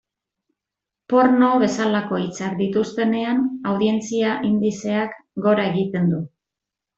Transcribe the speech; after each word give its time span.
Porno 1.13 1.49
bezalako 1.63 2.19
hitzak 2.23 2.55
dituztenean, 2.61 3.43
audientzia 3.73 4.33
indizeak 4.51 5.15
gora 5.49 5.69
egiten 5.75 6.11
du. 6.17 6.25